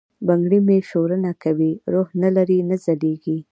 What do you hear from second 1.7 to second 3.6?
روح نه لری، نه ځلیږي